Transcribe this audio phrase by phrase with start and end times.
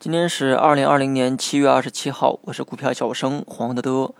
[0.00, 4.14] 今天是二零二零年七月二十七号，我是股票小生黄德德。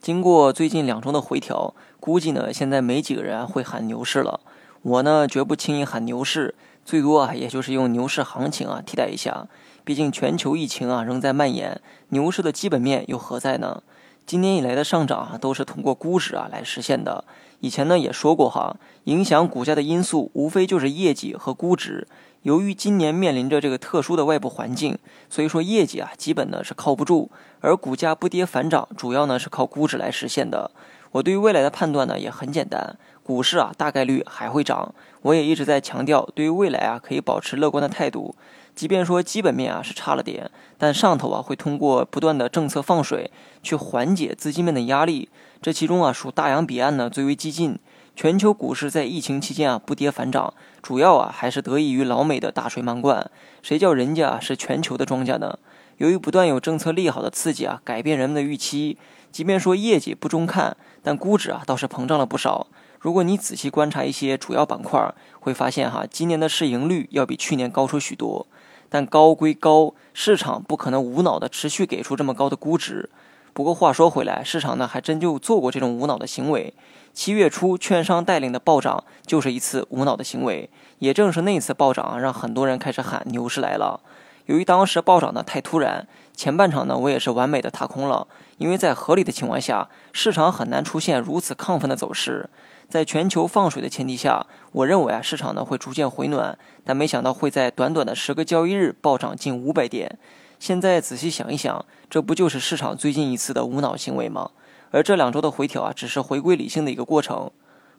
[0.00, 4.40] 经过最近两周的回调，估计呢现在没几个人会喊牛市了。
[4.80, 6.54] 我呢绝不轻易喊牛市，
[6.86, 9.46] 最多啊也就是用牛市行情啊替代一下。
[9.84, 13.82] 毕竟全球疫情啊仍在蔓延，牛市的基本面又何在呢？
[14.26, 17.24] 今年以来的上涨啊都是通过估值啊来实现的。
[17.60, 22.08] 以前呢也说过哈，影响股价的因素无非就是业绩和估值。
[22.42, 24.98] 由于今年面临着这个特殊的外部环境，
[25.30, 30.70] 所以说业绩啊基本呢是靠不住，而股价不跌反涨，主要呢是靠估值来实现的。
[31.16, 34.94] 我对于未来的判断呢也很简单，股市啊大概率还会涨。
[35.22, 38.34] 我也一直在强调，对于未来啊可以保持乐观的态度，
[38.74, 43.30] 即便说基本面啊是差了点，但上头啊会通过不断的政策放水
[43.62, 45.30] 去缓解资金面的压力。
[45.62, 47.78] 这其中啊属大洋彼岸呢最为激进。
[48.14, 53.30] 全球股市在疫情期间啊不跌反涨，主要啊还是得益于老美的大水漫灌。
[53.62, 55.58] 谁叫人家是全球的庄家呢？
[55.98, 58.98] 由于不断有政策利好的刺激啊，改变人们的预期。
[59.32, 62.66] 即便说业绩不中看，但估值啊倒是膨胀了不少。
[63.00, 68.46] 如果你仔细观察一些主要板块，会发现哈，今年的市盈率要比去年高出许多。
[68.88, 73.10] 但高归高，市场不可能无脑的持续给出这么高的估值。
[73.52, 76.72] 不过话说回来，市场呢还真就做过这种无脑的行为。
[77.12, 80.68] 七月初，券商带领的暴涨就是一次无脑的行为。
[80.98, 84.00] 也正是那次暴涨，让很多人开始喊牛市来了。
[84.46, 88.26] 由于当时暴涨的太突然，前半场呢我也是完美的踏空了。
[88.58, 92.48] 因为在合理的情况下，市场很难出现如此亢奋的走势。
[92.88, 100.18] 在全球放水的前提下，我认为啊市场呢会逐渐回暖，但没想到会在短短的十个交易日暴涨近五百点。
[100.58, 104.52] 现在仔细想一想，这不就是市场最近一次的无脑行为吗？
[104.92, 107.50] 而这两周的回调啊，只是回归理性的一个过程。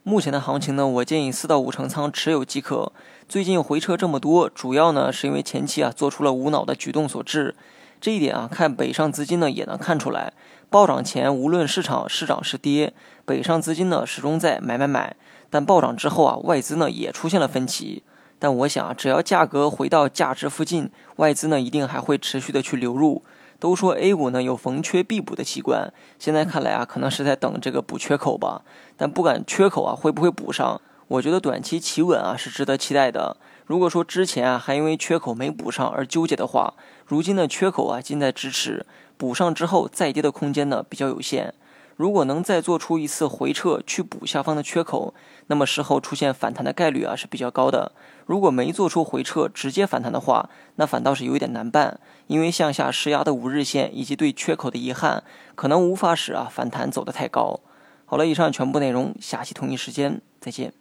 [0.08, 2.94] 目前的行情呢，我建议四到五成仓持有即可。
[3.28, 7.54] 最近回撤这么多，主要呢是因为前期啊做出了无脑的举动所致。
[8.00, 10.32] 这一点啊，看北上资金呢也能看出来。
[10.70, 12.94] 暴涨前，无论市场是涨是跌，
[13.26, 15.18] 北上资金呢始终在买买买。
[15.50, 18.02] 但暴涨之后啊，外资呢也出现了分歧。
[18.40, 23.22] 但我想，只要价格回到价值附近，外资呢一定还会持续的去流入。
[23.60, 28.62] 都说 A 股呢有逢缺必补的习惯，现在看来啊，可能是在等这个补缺口吧。
[28.96, 33.38] 但不管缺口啊会不会补上，我觉得短期企稳啊是值得期待的。
[33.66, 36.74] 如果说之前啊还因为缺口没补上而纠结的话，
[37.06, 38.86] 如今的缺口啊近在咫尺，
[39.18, 41.54] 补上之后再跌的空间呢比较有限。
[41.98, 45.16] 如果能再做出一次回撤去补下方的缺口，
[45.48, 47.92] 那么事后出现反弹的概率啊是比较高的。
[48.28, 55.24] 如果没做出回撤直接反弹的话，那反倒是有一点难办，因为向下施压的五日线以及对缺口的遗憾，
[55.56, 57.60] 可能无法使啊反弹走得太高。
[58.06, 60.72] 好了，以上全部内容，下期同一时间再见。